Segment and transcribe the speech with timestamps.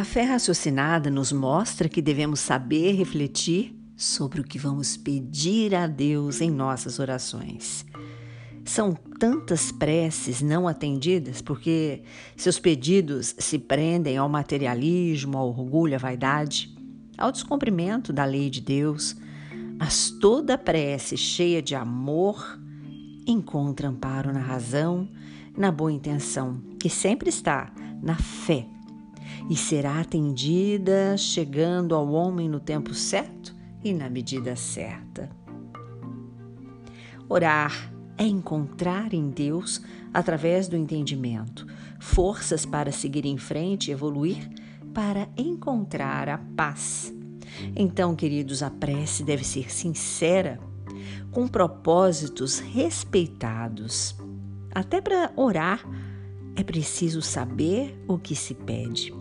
[0.00, 5.86] A fé raciocinada nos mostra que devemos saber refletir sobre o que vamos pedir a
[5.86, 7.84] Deus em nossas orações.
[8.64, 12.02] São tantas preces não atendidas porque
[12.34, 16.74] seus pedidos se prendem ao materialismo, ao orgulho, à vaidade,
[17.18, 19.14] ao descumprimento da lei de Deus,
[19.78, 22.58] mas toda prece cheia de amor
[23.26, 25.08] encontra amparo na razão,
[25.56, 28.66] na boa intenção, que sempre está na fé
[29.48, 35.30] e será atendida chegando ao homem no tempo certo e na medida certa.
[37.28, 39.80] Orar é encontrar em Deus,
[40.12, 41.66] através do entendimento,
[41.98, 44.50] forças para seguir em frente e evoluir,
[44.92, 47.14] para encontrar a paz.
[47.74, 50.58] Então, queridos, a prece deve ser sincera,
[51.30, 54.16] com propósitos respeitados.
[54.74, 55.84] Até para orar,
[56.56, 59.14] é preciso saber o que se pede,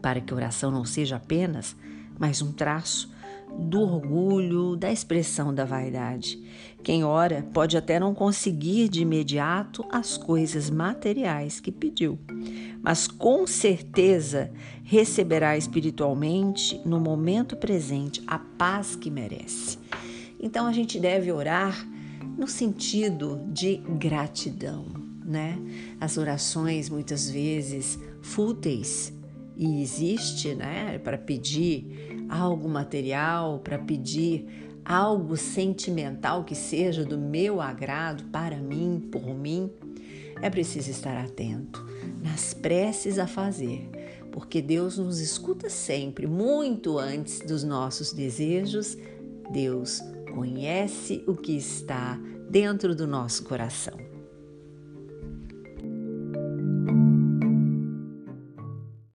[0.00, 1.76] para que a oração não seja apenas
[2.18, 3.12] mais um traço
[3.58, 6.42] do orgulho, da expressão da vaidade.
[6.82, 12.18] Quem ora pode até não conseguir de imediato as coisas materiais que pediu,
[12.82, 14.50] mas com certeza
[14.82, 19.78] receberá espiritualmente, no momento presente, a paz que merece.
[20.44, 21.88] Então a gente deve orar
[22.36, 24.84] no sentido de gratidão,
[25.24, 25.58] né?
[25.98, 29.10] As orações muitas vezes fúteis
[29.56, 34.44] e existe, né, para pedir algo material, para pedir
[34.84, 39.70] algo sentimental que seja do meu agrado para mim, por mim,
[40.42, 41.86] é preciso estar atento
[42.22, 43.88] nas preces a fazer,
[44.30, 48.98] porque Deus nos escuta sempre, muito antes dos nossos desejos.
[49.50, 50.02] Deus
[50.34, 52.18] conhece o que está
[52.50, 54.13] dentro do nosso coração.